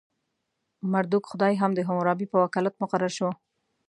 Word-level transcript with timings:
مردوک 0.91 1.23
خدای 1.31 1.53
هم 1.61 1.71
د 1.75 1.79
حموربي 1.87 2.25
په 2.29 2.37
وکالت 2.43 2.73
مقرر 2.81 3.11
شو. 3.17 3.29